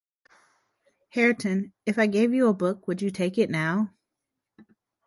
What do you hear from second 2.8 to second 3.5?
would you take